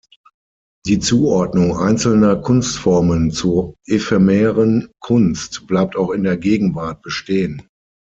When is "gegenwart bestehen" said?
6.37-7.67